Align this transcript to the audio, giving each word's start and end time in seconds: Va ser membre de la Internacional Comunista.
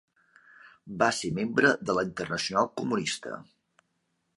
Va 1.03 1.09
ser 1.19 1.31
membre 1.41 1.75
de 1.91 1.99
la 2.01 2.07
Internacional 2.11 2.75
Comunista. 2.83 3.41